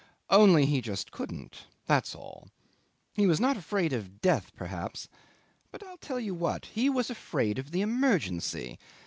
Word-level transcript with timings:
only 0.31 0.65
he 0.65 0.81
just 0.81 1.11
couldn't 1.11 1.67
that's 1.85 2.15
all. 2.15 2.47
He 3.13 3.27
was 3.27 3.39
not 3.39 3.55
afraid 3.55 3.93
of 3.93 4.19
death 4.19 4.51
perhaps, 4.55 5.07
but 5.71 5.83
I'll 5.83 5.99
tell 5.99 6.19
you 6.19 6.33
what, 6.33 6.65
he 6.65 6.89
was 6.89 7.11
afraid 7.11 7.59
of 7.59 7.69
the 7.69 7.81
emergency. 7.81 8.79